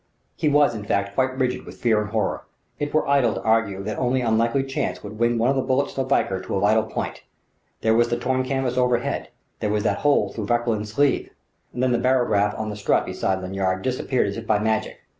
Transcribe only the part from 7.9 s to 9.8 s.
was the torn canvas overhead, there